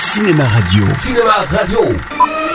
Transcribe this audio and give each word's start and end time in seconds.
Cinéma 0.00 0.44
Radio. 0.44 0.84
Cinéma 0.94 1.44
Radio. 1.50 1.80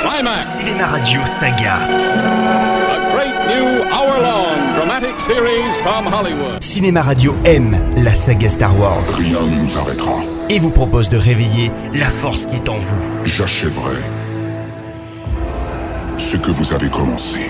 Climax, 0.10 0.48
Cinéma 0.58 0.86
Radio 0.88 1.22
Saga. 1.26 1.76
a 1.86 3.12
great 3.14 3.48
new 3.48 3.84
hour-long 3.94 4.74
dramatic 4.76 5.14
series 5.28 5.78
from 5.84 6.08
Hollywood. 6.08 6.62
Cinéma 6.62 7.02
Radio 7.04 7.36
aime 7.46 7.78
la 7.98 8.14
saga 8.14 8.50
Star 8.50 8.78
Wars 8.80 9.06
Rien 9.18 9.42
ne 9.42 9.62
nous 9.62 9.78
arrêtera. 9.78 10.22
et 10.50 10.60
vous 10.60 10.72
propose 10.72 11.10
de 11.10 11.18
réveiller 11.18 11.72
la 11.94 12.10
force 12.10 12.46
qui 12.48 12.56
est 12.56 12.68
en 12.70 12.78
vous. 12.78 13.02
J'achèverai 13.26 13.98
ce 16.18 16.38
que 16.38 16.52
vous 16.52 16.74
avez 16.74 16.90
commencé. 16.90 17.50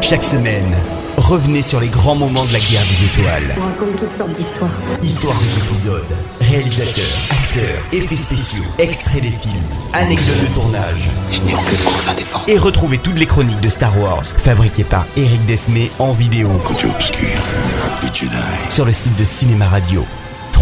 Chaque 0.00 0.24
semaine, 0.24 0.72
revenez 1.16 1.62
sur 1.62 1.80
les 1.80 1.88
grands 1.88 2.14
moments 2.16 2.44
de 2.46 2.52
la 2.52 2.60
guerre 2.60 2.84
des 2.88 3.04
étoiles. 3.06 3.54
On 3.58 3.64
raconte 3.66 3.96
toutes 3.96 4.12
sortes 4.12 4.32
d'histoires. 4.32 4.78
Histoire 5.02 5.38
des 5.38 5.58
épisodes, 5.64 6.04
réalisateurs, 6.40 7.18
acteurs, 7.52 7.82
effets 7.92 8.16
spéciaux, 8.16 8.64
extraits 8.78 9.20
des 9.22 9.30
films, 9.30 9.52
anecdotes 9.92 10.40
de 10.40 10.46
tournage. 10.54 11.08
Je 11.30 11.40
n'ai 11.42 11.52
aucune 11.54 11.76
cause 11.78 12.08
à 12.08 12.14
défendre. 12.14 12.44
Et 12.48 12.56
retrouvez 12.56 12.96
toutes 12.98 13.18
les 13.18 13.26
chroniques 13.26 13.60
de 13.60 13.68
Star 13.68 13.98
Wars 14.00 14.24
fabriquées 14.24 14.84
par 14.84 15.04
Eric 15.18 15.44
Desmé 15.46 15.90
en 15.98 16.12
vidéo 16.12 16.48
Côté 16.64 16.86
obscur, 16.86 17.28
les 18.02 18.08
Jedi. 18.12 18.34
sur 18.70 18.84
le 18.86 18.92
site 18.92 19.16
de 19.16 19.24
Cinéma 19.24 19.66
Radio. 19.66 20.04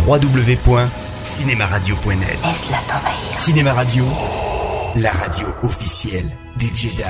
www.cinémaradio.net 0.06 2.38
Laisse-la 2.44 2.78
t'envahir. 2.88 3.38
Cinéma 3.38 3.72
Radio, 3.72 4.04
la 4.96 5.12
radio 5.12 5.46
officielle 5.62 6.28
des 6.56 6.70
Jedi. 6.74 7.04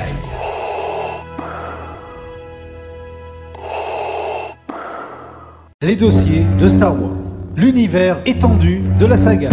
Les 5.82 5.96
dossiers 5.96 6.44
de 6.58 6.68
Star 6.68 6.92
Wars. 6.92 7.19
L'univers 7.60 8.22
étendu 8.24 8.80
de 8.98 9.04
la 9.04 9.18
saga. 9.18 9.50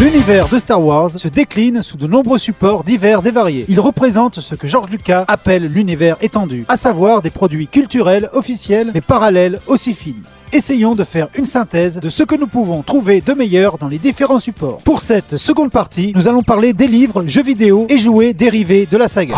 L'univers 0.00 0.48
de 0.48 0.58
Star 0.58 0.82
Wars 0.82 1.10
se 1.10 1.28
décline 1.28 1.82
sous 1.82 1.98
de 1.98 2.06
nombreux 2.06 2.38
supports 2.38 2.82
divers 2.82 3.26
et 3.26 3.30
variés. 3.30 3.66
Il 3.68 3.78
représente 3.78 4.40
ce 4.40 4.54
que 4.54 4.66
George 4.66 4.88
Lucas 4.90 5.26
appelle 5.28 5.66
l'univers 5.66 6.16
étendu, 6.22 6.64
à 6.68 6.78
savoir 6.78 7.20
des 7.20 7.28
produits 7.28 7.66
culturels 7.66 8.30
officiels 8.32 8.90
mais 8.94 9.02
parallèles 9.02 9.60
aux 9.66 9.76
six 9.76 9.92
films. 9.92 10.24
Essayons 10.52 10.94
de 10.94 11.04
faire 11.04 11.28
une 11.36 11.44
synthèse 11.44 12.00
de 12.00 12.08
ce 12.08 12.22
que 12.22 12.34
nous 12.34 12.46
pouvons 12.46 12.82
trouver 12.82 13.20
de 13.20 13.34
meilleur 13.34 13.76
dans 13.76 13.88
les 13.88 13.98
différents 13.98 14.38
supports. 14.38 14.78
Pour 14.78 15.00
cette 15.00 15.36
seconde 15.36 15.70
partie, 15.70 16.12
nous 16.16 16.26
allons 16.26 16.42
parler 16.42 16.72
des 16.72 16.86
livres, 16.86 17.24
jeux 17.26 17.42
vidéo 17.42 17.86
et 17.90 17.98
jouets 17.98 18.32
dérivés 18.32 18.88
de 18.90 18.96
la 18.96 19.08
saga. 19.08 19.36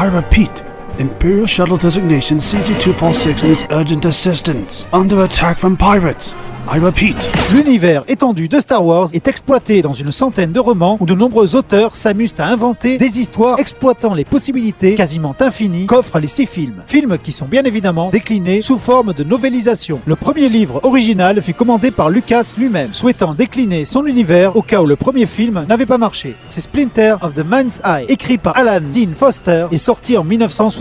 Imperial 0.98 1.46
Shuttle 1.46 1.78
Designation 1.78 2.36
CZ-246 2.38 3.44
needs 3.44 3.66
urgent 3.70 4.04
assistance. 4.04 4.86
Under 4.92 5.22
attack 5.22 5.58
from 5.58 5.76
pirates. 5.76 6.34
I 6.72 6.78
repeat. 6.78 7.30
L'univers 7.52 8.04
étendu 8.06 8.46
de 8.46 8.60
Star 8.60 8.84
Wars 8.84 9.08
est 9.12 9.26
exploité 9.26 9.82
dans 9.82 9.92
une 9.92 10.12
centaine 10.12 10.52
de 10.52 10.60
romans 10.60 10.98
où 11.00 11.06
de 11.06 11.14
nombreux 11.14 11.56
auteurs 11.56 11.96
s'amusent 11.96 12.34
à 12.38 12.46
inventer 12.46 12.96
des 12.96 13.18
histoires 13.18 13.58
exploitant 13.58 14.14
les 14.14 14.24
possibilités 14.24 14.94
quasiment 14.94 15.34
infinies 15.40 15.86
qu'offrent 15.86 16.20
les 16.20 16.28
six 16.28 16.46
films. 16.46 16.82
Films 16.86 17.18
qui 17.20 17.32
sont 17.32 17.46
bien 17.46 17.64
évidemment 17.64 18.10
déclinés 18.10 18.62
sous 18.62 18.78
forme 18.78 19.14
de 19.14 19.24
novélisation. 19.24 20.00
Le 20.06 20.14
premier 20.14 20.48
livre 20.48 20.80
original 20.84 21.42
fut 21.42 21.54
commandé 21.54 21.90
par 21.90 22.08
Lucas 22.08 22.54
lui-même, 22.56 22.94
souhaitant 22.94 23.34
décliner 23.34 23.84
son 23.84 24.06
univers 24.06 24.54
au 24.54 24.62
cas 24.62 24.80
où 24.80 24.86
le 24.86 24.96
premier 24.96 25.26
film 25.26 25.64
n'avait 25.68 25.86
pas 25.86 25.98
marché. 25.98 26.36
C'est 26.50 26.60
Splinter 26.60 27.16
of 27.22 27.34
the 27.34 27.44
Mind's 27.44 27.80
Eye, 27.84 28.04
écrit 28.08 28.38
par 28.38 28.56
Alan 28.56 28.80
Dean 28.80 29.10
Foster 29.18 29.66
et 29.72 29.78
sorti 29.78 30.16
en 30.16 30.22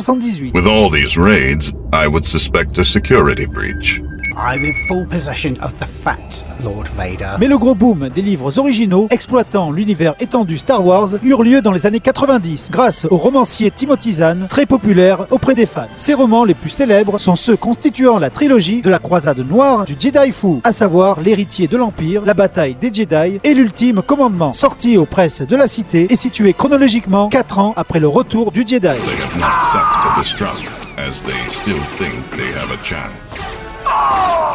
1978. 0.07 0.53
With 0.53 0.67
all 0.67 0.89
these 0.89 1.17
raids, 1.17 1.73
I 1.91 2.07
would 2.07 2.25
suspect 2.25 2.77
a 2.77 2.83
security 2.83 3.45
breach. 3.45 4.01
I'm 4.35 4.63
in 4.63 4.73
full 4.87 5.05
possession 5.05 5.59
of 5.59 5.77
the 5.79 5.85
facts, 5.85 6.43
Lord 6.63 6.85
Vader. 6.95 7.37
Mais 7.39 7.47
le 7.47 7.57
gros 7.57 7.75
boom 7.75 8.09
des 8.09 8.21
livres 8.21 8.59
originaux 8.59 9.07
exploitant 9.09 9.71
l'univers 9.71 10.15
étendu 10.19 10.57
Star 10.57 10.85
Wars 10.85 11.09
eurent 11.23 11.43
lieu 11.43 11.61
dans 11.61 11.71
les 11.71 11.85
années 11.85 11.99
90 11.99 12.69
grâce 12.71 13.05
au 13.09 13.17
romancier 13.17 13.71
Timothy 13.71 14.13
Zahn, 14.13 14.47
très 14.49 14.65
populaire 14.65 15.27
auprès 15.31 15.53
des 15.53 15.65
fans. 15.65 15.87
Ses 15.97 16.13
romans 16.13 16.43
les 16.43 16.53
plus 16.53 16.69
célèbres 16.69 17.17
sont 17.17 17.35
ceux 17.35 17.55
constituant 17.55 18.19
la 18.19 18.29
trilogie 18.29 18.81
de 18.81 18.89
la 18.89 18.99
croisade 18.99 19.39
noire 19.39 19.85
du 19.85 19.95
Jedi 19.97 20.31
Fu, 20.31 20.59
à 20.63 20.71
savoir 20.71 21.21
l'héritier 21.21 21.67
de 21.67 21.77
l'Empire, 21.77 22.23
la 22.25 22.33
bataille 22.33 22.75
des 22.75 22.93
Jedi 22.93 23.39
et 23.43 23.53
l'ultime 23.53 24.01
commandement, 24.01 24.53
sorti 24.53 24.97
aux 24.97 25.05
presses 25.05 25.41
de 25.41 25.55
la 25.55 25.67
cité 25.67 26.07
et 26.09 26.15
situé 26.15 26.53
chronologiquement 26.53 27.29
4 27.29 27.59
ans 27.59 27.73
après 27.75 27.99
le 27.99 28.07
retour 28.07 28.51
du 28.51 28.61
Jedi. 28.67 28.79
They 28.81 29.21
have 29.21 29.37
not 29.37 29.59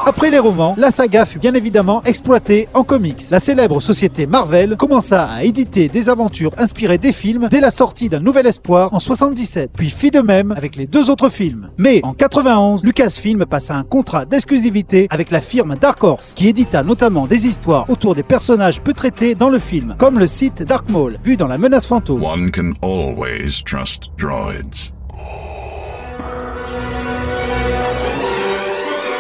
Après 0.06 0.30
les 0.30 0.38
romans, 0.38 0.74
la 0.76 0.90
saga 0.90 1.24
fut 1.24 1.38
bien 1.38 1.54
évidemment 1.54 2.02
exploitée 2.04 2.68
en 2.74 2.84
comics. 2.84 3.22
La 3.30 3.40
célèbre 3.40 3.80
société 3.80 4.26
Marvel 4.26 4.76
commença 4.76 5.24
à 5.24 5.44
éditer 5.44 5.88
des 5.88 6.10
aventures 6.10 6.52
inspirées 6.58 6.98
des 6.98 7.12
films 7.12 7.48
dès 7.50 7.60
la 7.60 7.70
sortie 7.70 8.10
d'un 8.10 8.20
Nouvel 8.20 8.46
Espoir 8.46 8.92
en 8.92 8.98
77, 8.98 9.70
puis 9.74 9.88
fit 9.88 10.10
de 10.10 10.20
même 10.20 10.52
avec 10.52 10.76
les 10.76 10.86
deux 10.86 11.08
autres 11.08 11.30
films. 11.30 11.70
Mais 11.78 12.00
en 12.02 12.12
91, 12.12 12.84
Lucasfilm 12.84 13.46
passa 13.46 13.74
un 13.76 13.82
contrat 13.82 14.26
d'exclusivité 14.26 15.06
avec 15.08 15.30
la 15.30 15.40
firme 15.40 15.74
Dark 15.80 16.04
Horse, 16.04 16.34
qui 16.34 16.48
édita 16.48 16.82
notamment 16.82 17.26
des 17.26 17.46
histoires 17.46 17.88
autour 17.88 18.14
des 18.14 18.22
personnages 18.22 18.82
peu 18.82 18.92
traités 18.92 19.34
dans 19.34 19.48
le 19.48 19.58
film, 19.58 19.94
comme 19.98 20.18
le 20.18 20.26
site 20.26 20.62
Dark 20.62 20.90
Maul, 20.90 21.18
vu 21.24 21.38
dans 21.38 21.48
La 21.48 21.56
Menace 21.56 21.86
Fantôme. 21.86 22.22
One 22.22 22.50
can 22.50 22.72
always 22.82 23.62
trust 23.64 24.10
droids. 24.18 24.92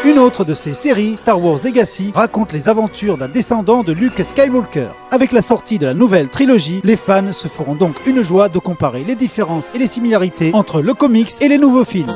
Une 0.06 0.18
autre 0.18 0.44
de 0.44 0.52
ces 0.52 0.74
séries, 0.74 1.16
Star 1.16 1.42
Wars 1.42 1.60
Legacy, 1.64 2.12
raconte 2.14 2.52
les 2.52 2.68
aventures 2.68 3.16
d'un 3.16 3.28
descendant 3.28 3.82
de 3.82 3.92
Luke 3.92 4.22
Skywalker. 4.22 4.88
Avec 5.10 5.32
la 5.32 5.40
sortie 5.40 5.78
de 5.78 5.86
la 5.86 5.94
nouvelle 5.94 6.28
trilogie, 6.28 6.82
les 6.84 6.96
fans 6.96 7.32
se 7.32 7.48
feront 7.48 7.74
donc 7.74 7.94
une 8.06 8.22
joie 8.22 8.50
de 8.50 8.58
comparer 8.58 9.02
les 9.02 9.14
différences 9.14 9.72
et 9.74 9.78
les 9.78 9.86
similarités 9.86 10.50
entre 10.52 10.82
le 10.82 10.92
comics 10.92 11.32
et 11.40 11.48
les 11.48 11.56
nouveaux 11.56 11.84
films. 11.84 12.14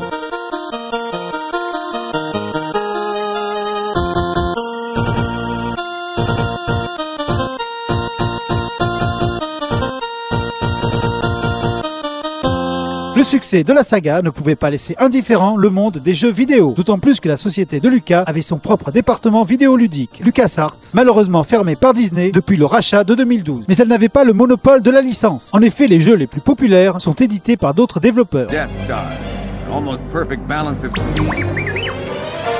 Le 13.18 13.24
succès 13.24 13.64
de 13.64 13.72
la 13.72 13.82
saga 13.82 14.22
ne 14.22 14.30
pouvait 14.30 14.54
pas 14.54 14.70
laisser 14.70 14.94
indifférent 14.96 15.56
le 15.56 15.70
monde 15.70 15.98
des 15.98 16.14
jeux 16.14 16.30
vidéo, 16.30 16.72
d'autant 16.76 17.00
plus 17.00 17.18
que 17.18 17.26
la 17.26 17.36
société 17.36 17.80
de 17.80 17.88
Lucas 17.88 18.22
avait 18.28 18.42
son 18.42 18.58
propre 18.58 18.92
département 18.92 19.42
vidéoludique, 19.42 20.20
LucasArts, 20.24 20.76
malheureusement 20.94 21.42
fermé 21.42 21.74
par 21.74 21.94
Disney 21.94 22.30
depuis 22.30 22.56
le 22.56 22.64
rachat 22.64 23.02
de 23.02 23.16
2012. 23.16 23.64
Mais 23.66 23.76
elle 23.76 23.88
n'avait 23.88 24.08
pas 24.08 24.22
le 24.22 24.34
monopole 24.34 24.82
de 24.82 24.90
la 24.92 25.00
licence. 25.00 25.50
En 25.52 25.62
effet, 25.62 25.88
les 25.88 26.00
jeux 26.00 26.14
les 26.14 26.28
plus 26.28 26.40
populaires 26.40 27.00
sont 27.00 27.14
édités 27.14 27.56
par 27.56 27.74
d'autres 27.74 27.98
développeurs. 27.98 28.46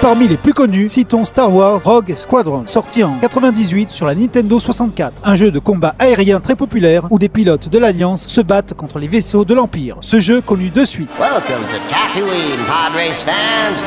Parmi 0.01 0.29
les 0.29 0.37
plus 0.37 0.55
connus, 0.55 0.89
citons 0.89 1.25
Star 1.25 1.53
Wars 1.53 1.83
Rogue 1.83 2.15
Squadron, 2.15 2.67
sorti 2.67 3.03
en 3.03 3.19
98 3.19 3.91
sur 3.91 4.07
la 4.07 4.15
Nintendo 4.15 4.61
64, 4.61 5.23
un 5.25 5.35
jeu 5.35 5.51
de 5.51 5.59
combat 5.59 5.97
aérien 5.99 6.39
très 6.39 6.55
populaire 6.55 7.03
où 7.11 7.19
des 7.19 7.29
pilotes 7.29 7.69
de 7.69 7.79
l'Alliance 7.79 8.29
se 8.29 8.41
battent 8.41 8.75
contre 8.75 9.01
les 9.01 9.09
vaisseaux 9.09 9.45
de 9.45 9.55
l'Empire. 9.55 9.97
Ce 10.01 10.21
jeu 10.21 10.41
connut 10.41 10.71
deux 10.71 10.85
suites. 10.85 11.11
Welcome 11.19 11.65
to 11.71 11.79
Tatooine, 11.89 12.61
pod 12.69 12.95
race 12.95 13.23
fans. 13.25 13.83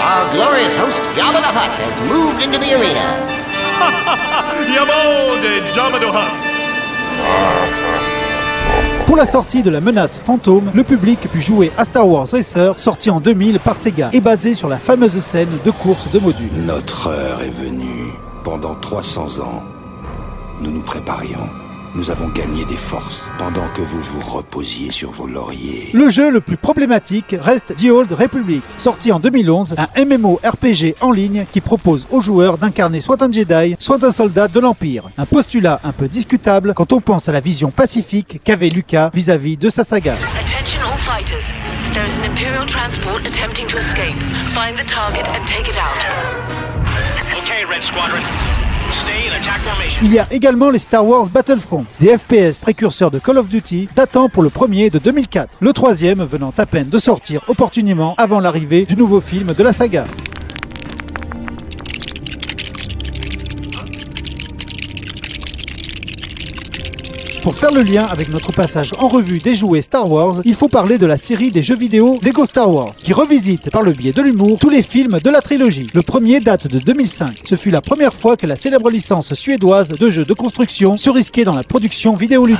Our 0.00 0.28
glorious 0.34 0.74
host, 0.74 1.00
Jabba 1.16 1.40
the 1.40 1.52
Hutt, 1.54 1.70
has 1.70 2.00
moved 2.10 2.42
into 2.42 2.58
the 2.58 2.74
arena. 2.74 3.06
Pour 9.06 9.16
la 9.16 9.24
sortie 9.24 9.62
de 9.62 9.70
la 9.70 9.80
menace 9.80 10.18
fantôme, 10.18 10.68
le 10.74 10.82
public 10.82 11.20
put 11.30 11.40
jouer 11.40 11.70
à 11.78 11.84
Star 11.84 12.08
Wars 12.08 12.26
Racer, 12.26 12.74
sorti 12.76 13.08
en 13.08 13.20
2000 13.20 13.60
par 13.60 13.76
Sega, 13.76 14.10
et 14.12 14.20
basé 14.20 14.52
sur 14.52 14.68
la 14.68 14.78
fameuse 14.78 15.20
scène 15.20 15.48
de 15.64 15.70
course 15.70 16.10
de 16.10 16.18
modules. 16.18 16.50
Notre 16.66 17.06
heure 17.06 17.40
est 17.40 17.50
venue. 17.50 18.12
Pendant 18.42 18.74
300 18.74 19.40
ans, 19.40 19.62
nous 20.60 20.72
nous 20.72 20.82
préparions. 20.82 21.48
Nous 21.96 22.10
avons 22.10 22.28
gagné 22.28 22.66
des 22.66 22.76
forces 22.76 23.32
pendant 23.38 23.66
que 23.68 23.80
vous 23.80 24.02
vous 24.02 24.20
reposiez 24.20 24.90
sur 24.90 25.12
vos 25.12 25.26
lauriers. 25.26 25.88
Le 25.94 26.10
jeu 26.10 26.30
le 26.30 26.42
plus 26.42 26.58
problématique 26.58 27.34
reste 27.40 27.74
The 27.74 27.86
Old 27.90 28.12
Republic, 28.12 28.62
sorti 28.76 29.10
en 29.12 29.18
2011, 29.18 29.76
un 29.78 30.04
MMORPG 30.04 30.96
en 31.00 31.10
ligne 31.10 31.46
qui 31.50 31.62
propose 31.62 32.06
aux 32.10 32.20
joueurs 32.20 32.58
d'incarner 32.58 33.00
soit 33.00 33.22
un 33.22 33.32
Jedi, 33.32 33.76
soit 33.78 34.04
un 34.04 34.10
soldat 34.10 34.46
de 34.46 34.60
l'Empire. 34.60 35.04
Un 35.16 35.24
postulat 35.24 35.80
un 35.84 35.92
peu 35.92 36.06
discutable 36.06 36.74
quand 36.74 36.92
on 36.92 37.00
pense 37.00 37.30
à 37.30 37.32
la 37.32 37.40
vision 37.40 37.70
pacifique 37.70 38.42
qu'avait 38.44 38.68
Lucas 38.68 39.10
vis-à-vis 39.14 39.56
de 39.56 39.70
sa 39.70 39.82
saga. 39.82 40.12
Attention 40.12 40.82
all 40.82 40.98
fighters. 40.98 41.44
There 41.94 42.04
is 42.04 42.14
an 42.18 42.30
Imperial 42.30 42.66
transport 42.66 43.24
attempting 43.24 43.68
to 43.68 43.78
escape. 43.78 44.12
Find 44.52 44.76
the 44.76 44.86
target 44.86 45.24
and 45.28 45.46
take 45.46 45.66
it 45.66 45.78
out. 45.78 45.96
Okay, 47.42 47.64
Red 47.64 47.82
Squadron. 47.82 48.65
Il 50.02 50.12
y 50.12 50.18
a 50.18 50.26
également 50.30 50.70
les 50.70 50.78
Star 50.78 51.06
Wars 51.06 51.28
Battlefront, 51.28 51.84
des 52.00 52.16
FPS 52.16 52.60
précurseurs 52.60 53.10
de 53.10 53.18
Call 53.18 53.38
of 53.38 53.48
Duty, 53.48 53.88
datant 53.96 54.28
pour 54.28 54.42
le 54.42 54.50
premier 54.50 54.90
de 54.90 54.98
2004, 54.98 55.58
le 55.60 55.72
troisième 55.72 56.22
venant 56.24 56.52
à 56.56 56.66
peine 56.66 56.88
de 56.88 56.98
sortir 56.98 57.42
opportunément 57.48 58.14
avant 58.18 58.40
l'arrivée 58.40 58.84
du 58.84 58.96
nouveau 58.96 59.20
film 59.20 59.54
de 59.54 59.62
la 59.62 59.72
saga. 59.72 60.06
Pour 67.46 67.54
faire 67.54 67.70
le 67.70 67.84
lien 67.84 68.04
avec 68.04 68.28
notre 68.30 68.50
passage 68.50 68.92
en 68.98 69.06
revue 69.06 69.38
des 69.38 69.54
jouets 69.54 69.80
Star 69.80 70.10
Wars, 70.10 70.40
il 70.44 70.56
faut 70.56 70.66
parler 70.66 70.98
de 70.98 71.06
la 71.06 71.16
série 71.16 71.52
des 71.52 71.62
jeux 71.62 71.76
vidéo 71.76 72.18
Lego 72.20 72.44
Star 72.44 72.68
Wars, 72.68 72.90
qui 73.00 73.12
revisite 73.12 73.70
par 73.70 73.82
le 73.82 73.92
biais 73.92 74.10
de 74.10 74.20
l'humour 74.20 74.58
tous 74.58 74.68
les 74.68 74.82
films 74.82 75.20
de 75.22 75.30
la 75.30 75.40
trilogie. 75.40 75.88
Le 75.94 76.02
premier 76.02 76.40
date 76.40 76.66
de 76.66 76.80
2005. 76.80 77.42
Ce 77.44 77.54
fut 77.54 77.70
la 77.70 77.80
première 77.80 78.14
fois 78.14 78.36
que 78.36 78.48
la 78.48 78.56
célèbre 78.56 78.90
licence 78.90 79.32
suédoise 79.32 79.90
de 79.90 80.10
jeux 80.10 80.24
de 80.24 80.32
construction 80.32 80.96
se 80.96 81.08
risquait 81.08 81.44
dans 81.44 81.54
la 81.54 81.62
production 81.62 82.14
vidéoludique. 82.14 82.58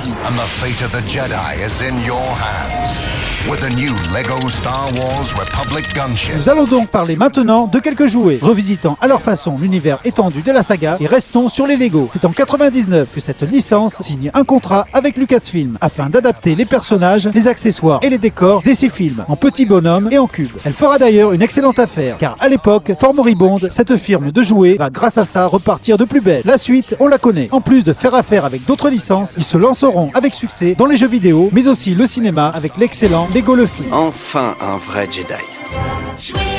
Nous 6.37 6.49
allons 6.49 6.65
donc 6.65 6.89
parler 6.89 7.15
maintenant 7.15 7.67
de 7.67 7.79
quelques 7.79 8.07
jouets, 8.07 8.39
revisitant 8.41 8.97
à 8.99 9.07
leur 9.07 9.21
façon 9.21 9.55
l'univers 9.59 9.99
étendu 10.05 10.41
de 10.41 10.51
la 10.51 10.63
saga 10.63 10.97
et 10.99 11.07
restons 11.07 11.49
sur 11.49 11.67
les 11.67 11.77
Lego. 11.77 12.09
C'est 12.13 12.25
en 12.25 12.31
99 12.31 13.09
que 13.13 13.19
cette 13.19 13.43
licence 13.43 14.01
signe 14.01 14.31
un 14.33 14.43
contrat 14.43 14.76
avec 14.93 15.17
Lucasfilm 15.17 15.77
afin 15.81 16.09
d'adapter 16.09 16.55
les 16.55 16.65
personnages, 16.65 17.29
les 17.33 17.47
accessoires 17.47 17.99
et 18.03 18.09
les 18.09 18.17
décors 18.17 18.61
des 18.61 18.75
six 18.75 18.89
films 18.89 19.23
en 19.27 19.35
petits 19.35 19.65
bonhommes 19.65 20.09
et 20.11 20.17
en 20.17 20.27
cubes. 20.27 20.55
Elle 20.65 20.73
fera 20.73 20.97
d'ailleurs 20.97 21.33
une 21.33 21.41
excellente 21.41 21.79
affaire 21.79 22.17
car 22.17 22.35
à 22.39 22.49
l'époque, 22.49 22.91
fort 22.99 23.13
moribonde, 23.13 23.67
cette 23.71 23.95
firme 23.95 24.31
de 24.31 24.43
jouets 24.43 24.75
va 24.75 24.89
grâce 24.89 25.17
à 25.17 25.25
ça 25.25 25.45
repartir 25.45 25.97
de 25.97 26.05
plus 26.05 26.21
belle. 26.21 26.41
La 26.45 26.57
suite, 26.57 26.95
on 26.99 27.07
la 27.07 27.17
connaît. 27.17 27.49
En 27.51 27.61
plus 27.61 27.83
de 27.83 27.93
faire 27.93 28.13
affaire 28.13 28.45
avec 28.45 28.65
d'autres 28.65 28.89
licences, 28.89 29.35
ils 29.37 29.43
se 29.43 29.57
lanceront 29.57 30.11
avec 30.13 30.33
succès 30.33 30.75
dans 30.77 30.85
les 30.85 30.97
jeux 30.97 31.07
vidéo 31.07 31.49
mais 31.51 31.67
aussi 31.67 31.95
le 31.95 32.05
cinéma 32.05 32.47
avec 32.47 32.77
l'excellent 32.77 33.27
Lego 33.33 33.55
le 33.55 33.65
film. 33.65 33.87
Enfin 33.91 34.55
un 34.61 34.77
vrai 34.77 35.07
Jedi. 35.09 36.56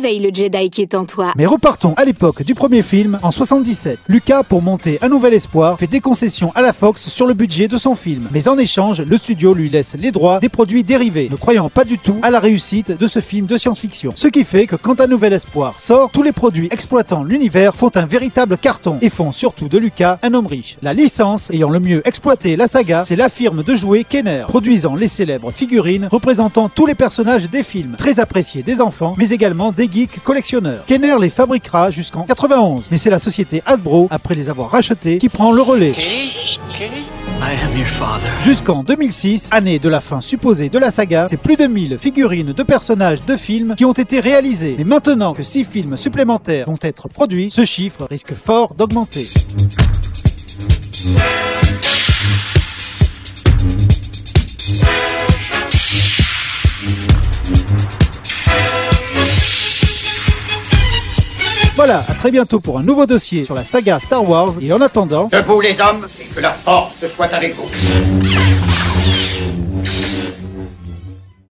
Réveille 0.00 0.20
le 0.20 0.34
Jedi 0.34 0.70
qui 0.70 0.80
est 0.80 0.94
en 0.94 1.04
toi. 1.04 1.34
Mais 1.36 1.44
repartons 1.44 1.92
à 1.98 2.06
l'époque 2.06 2.42
du 2.42 2.54
premier 2.54 2.80
film, 2.80 3.18
en 3.22 3.30
77. 3.30 3.98
Lucas, 4.08 4.42
pour 4.42 4.62
monter 4.62 4.98
un 5.02 5.10
nouvel 5.10 5.34
espoir, 5.34 5.78
fait 5.78 5.86
des 5.86 6.00
concessions 6.00 6.52
à 6.54 6.62
la 6.62 6.72
Fox 6.72 7.08
sur 7.08 7.26
le 7.26 7.34
budget 7.34 7.68
de 7.68 7.76
son 7.76 7.94
film. 7.94 8.26
Mais 8.32 8.48
en 8.48 8.56
échange, 8.56 9.02
le 9.02 9.16
studio 9.18 9.52
lui 9.52 9.68
laisse 9.68 9.96
les 10.00 10.10
droits 10.10 10.40
des 10.40 10.48
produits 10.48 10.84
dérivés, 10.84 11.28
ne 11.30 11.36
croyant 11.36 11.68
pas 11.68 11.84
du 11.84 11.98
tout 11.98 12.16
à 12.22 12.30
la 12.30 12.40
réussite 12.40 12.92
de 12.92 13.06
ce 13.06 13.20
film 13.20 13.44
de 13.44 13.58
science-fiction. 13.58 14.12
Ce 14.16 14.28
qui 14.28 14.42
fait 14.44 14.66
que 14.66 14.76
quand 14.76 15.02
un 15.02 15.06
nouvel 15.06 15.34
espoir 15.34 15.78
sort, 15.78 16.10
tous 16.10 16.22
les 16.22 16.32
produits 16.32 16.68
exploitant 16.70 17.22
l'univers 17.22 17.74
font 17.74 17.90
un 17.94 18.06
véritable 18.06 18.56
carton 18.56 18.96
et 19.02 19.10
font 19.10 19.32
surtout 19.32 19.68
de 19.68 19.76
Lucas 19.76 20.18
un 20.22 20.32
homme 20.32 20.46
riche. 20.46 20.78
La 20.80 20.94
licence 20.94 21.50
ayant 21.50 21.68
le 21.68 21.78
mieux 21.78 22.00
exploité 22.08 22.56
la 22.56 22.68
saga, 22.68 23.04
c'est 23.04 23.16
la 23.16 23.28
firme 23.28 23.62
de 23.62 23.74
jouets 23.74 24.04
Kenner, 24.04 24.44
produisant 24.48 24.96
les 24.96 25.08
célèbres 25.08 25.50
figurines 25.50 26.08
représentant 26.10 26.70
tous 26.70 26.86
les 26.86 26.94
personnages 26.94 27.50
des 27.50 27.62
films, 27.62 27.96
très 27.98 28.18
appréciés 28.18 28.62
des 28.62 28.80
enfants, 28.80 29.14
mais 29.18 29.28
également 29.28 29.72
des 29.72 29.89
geeks 29.90 30.22
collectionneurs. 30.22 30.84
Kenner 30.86 31.16
les 31.20 31.30
fabriquera 31.30 31.90
jusqu'en 31.90 32.22
91, 32.22 32.88
mais 32.90 32.98
c'est 32.98 33.10
la 33.10 33.18
société 33.18 33.62
Hasbro, 33.66 34.08
après 34.10 34.34
les 34.34 34.48
avoir 34.48 34.70
rachetés, 34.70 35.18
qui 35.18 35.28
prend 35.28 35.52
le 35.52 35.62
relais. 35.62 35.92
Kenny? 35.92 36.32
Kenny? 36.76 37.04
I 37.40 37.64
am 37.64 37.76
your 37.76 37.88
father. 37.88 38.28
Jusqu'en 38.42 38.82
2006, 38.82 39.48
année 39.50 39.78
de 39.78 39.88
la 39.88 40.00
fin 40.00 40.20
supposée 40.20 40.68
de 40.68 40.78
la 40.78 40.90
saga, 40.90 41.26
c'est 41.28 41.36
plus 41.36 41.56
de 41.56 41.66
1000 41.66 41.98
figurines 41.98 42.52
de 42.52 42.62
personnages 42.62 43.24
de 43.24 43.36
films 43.36 43.74
qui 43.76 43.84
ont 43.84 43.92
été 43.92 44.20
réalisées. 44.20 44.74
Mais 44.78 44.84
maintenant 44.84 45.34
que 45.34 45.42
6 45.42 45.64
films 45.64 45.96
supplémentaires 45.96 46.66
vont 46.66 46.78
être 46.82 47.08
produits, 47.08 47.50
ce 47.50 47.64
chiffre 47.64 48.06
risque 48.10 48.34
fort 48.34 48.74
d'augmenter. 48.74 49.28
Voilà, 61.82 62.04
à 62.06 62.12
très 62.12 62.30
bientôt 62.30 62.60
pour 62.60 62.78
un 62.78 62.82
nouveau 62.82 63.06
dossier 63.06 63.46
sur 63.46 63.54
la 63.54 63.64
saga 63.64 63.98
Star 63.98 64.28
Wars. 64.28 64.52
Et 64.60 64.70
en 64.70 64.82
attendant, 64.82 65.30
Debout 65.32 65.62
les 65.62 65.80
hommes 65.80 66.06
et 66.20 66.24
que 66.24 66.40
la 66.40 66.50
force 66.50 67.06
soit 67.06 67.32
avec 67.32 67.56
vous. 67.56 68.69